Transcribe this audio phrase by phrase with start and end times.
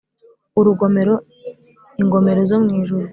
[0.59, 1.13] Urugomero
[2.01, 3.07] ingomero zo mu ijuru